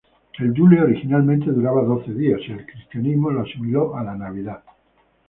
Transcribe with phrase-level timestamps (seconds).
[0.39, 4.63] El Yule originalmente duraba doce días y el cristianismo lo asimiló a la Navidad.